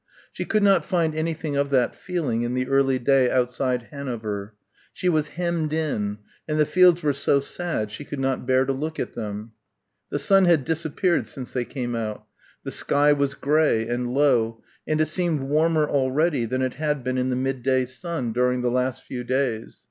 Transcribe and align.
She 0.33 0.45
could 0.45 0.63
not 0.63 0.83
find 0.83 1.13
anything 1.13 1.55
of 1.55 1.69
that 1.69 1.95
feeling 1.95 2.41
in 2.41 2.55
the 2.55 2.67
early 2.67 2.97
day 2.97 3.29
outside 3.29 3.89
Hanover. 3.91 4.55
She 4.91 5.07
was 5.07 5.27
hemmed 5.37 5.73
in, 5.73 6.17
and 6.47 6.57
the 6.59 6.65
fields 6.65 7.03
were 7.03 7.13
so 7.13 7.39
sad 7.39 7.91
she 7.91 8.03
could 8.03 8.19
not 8.19 8.47
bear 8.47 8.65
to 8.65 8.73
look 8.73 8.99
at 8.99 9.13
them. 9.13 9.51
The 10.09 10.17
sun 10.17 10.45
had 10.45 10.65
disappeared 10.65 11.27
since 11.27 11.51
they 11.51 11.65
came 11.65 11.93
out. 11.93 12.25
The 12.63 12.71
sky 12.71 13.13
was 13.13 13.35
grey 13.35 13.87
and 13.87 14.11
low 14.11 14.63
and 14.87 14.99
it 14.99 15.05
seemed 15.05 15.41
warmer 15.41 15.87
already 15.87 16.45
than 16.45 16.63
it 16.63 16.73
had 16.73 17.03
been 17.03 17.19
in 17.19 17.29
the 17.29 17.35
midday 17.35 17.85
sun 17.85 18.33
during 18.33 18.61
the 18.61 18.71
last 18.71 19.03
few 19.03 19.23
days. 19.23 19.79